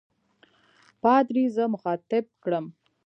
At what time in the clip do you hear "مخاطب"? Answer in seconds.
1.73-2.23